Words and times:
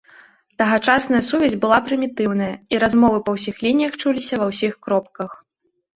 Тагачасная 0.61 1.19
сувязь 1.27 1.57
была 1.65 1.77
прымітыўная, 1.89 2.49
і 2.75 2.79
размовы 2.87 3.17
па 3.27 3.31
ўсіх 3.35 3.55
лініях 3.67 3.93
чуліся 4.05 4.35
ва 4.45 4.49
ўсіх 4.53 4.73
кропках. 4.87 5.41